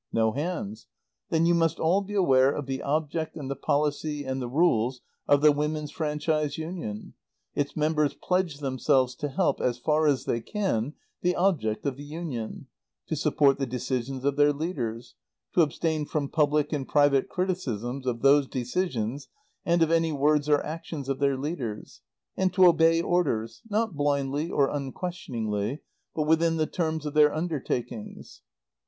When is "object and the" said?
2.81-3.55